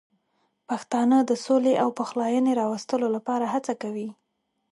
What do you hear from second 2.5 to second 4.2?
راوستلو لپاره هڅه کوي.